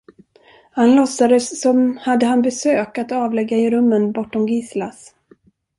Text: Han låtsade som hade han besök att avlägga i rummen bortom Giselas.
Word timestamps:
Han 0.71 0.95
låtsade 0.95 1.39
som 1.39 1.97
hade 1.97 2.25
han 2.25 2.41
besök 2.41 2.97
att 2.97 3.11
avlägga 3.11 3.57
i 3.57 3.69
rummen 3.69 4.11
bortom 4.11 4.47
Giselas. 4.47 5.15